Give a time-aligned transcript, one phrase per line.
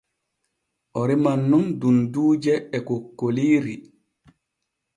[0.99, 3.75] O reman nun dunduuje e kokkoliiri.